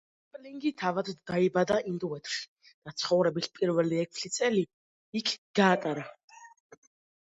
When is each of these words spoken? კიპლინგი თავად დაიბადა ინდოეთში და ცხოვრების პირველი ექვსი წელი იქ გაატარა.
კიპლინგი 0.27 0.69
თავად 0.83 1.11
დაიბადა 1.31 1.77
ინდოეთში 1.91 2.71
და 2.73 2.95
ცხოვრების 3.03 3.53
პირველი 3.61 4.03
ექვსი 4.09 4.35
წელი 4.41 4.69
იქ 5.25 5.37
გაატარა. 5.65 6.13